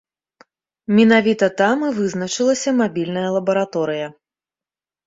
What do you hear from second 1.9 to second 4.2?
вызначылася мабільная лабараторыя.